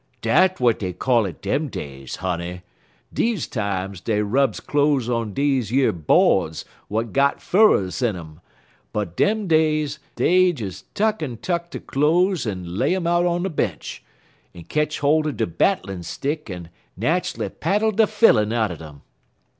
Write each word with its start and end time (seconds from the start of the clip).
"Dat 0.23 0.55
w'at 0.57 0.79
dey 0.79 0.93
call 0.93 1.27
it 1.27 1.43
dem 1.43 1.67
days, 1.67 2.15
honey. 2.15 2.63
Deze 3.13 3.45
times, 3.45 4.01
dey 4.01 4.23
rubs 4.23 4.59
cloze 4.59 5.07
on 5.07 5.31
deze 5.31 5.69
yer 5.71 5.91
bodes 5.91 6.65
w'at 6.89 7.13
got 7.13 7.39
furrers 7.39 8.01
in 8.01 8.15
um, 8.15 8.41
but 8.93 9.15
dem 9.15 9.45
days 9.45 9.99
dey 10.15 10.51
des 10.53 10.81
tuck'n 10.95 11.39
tuck 11.39 11.69
de 11.69 11.79
cloze 11.79 12.47
en 12.47 12.65
lay 12.79 12.95
um 12.95 13.05
out 13.05 13.27
on 13.27 13.45
a 13.45 13.49
bench, 13.49 14.03
en 14.55 14.63
ketch 14.63 15.01
holt 15.01 15.27
er 15.27 15.31
de 15.31 15.45
battlin' 15.45 16.01
stick 16.01 16.49
en 16.49 16.69
natally 16.99 17.47
paddle 17.59 17.91
de 17.91 18.07
fillin' 18.07 18.51
outen 18.51 18.81
um. 18.81 19.01